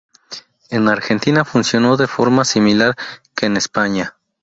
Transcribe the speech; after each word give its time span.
En 0.71 0.87
Argentina 0.87 1.45
funcionó 1.45 1.95
de 1.95 2.07
forma 2.07 2.43
similar 2.43 2.95
que 3.35 3.45
en 3.45 3.55
España. 3.57 4.15